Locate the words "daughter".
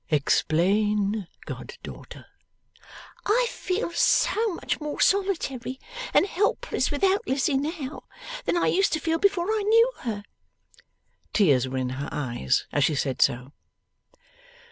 1.83-2.25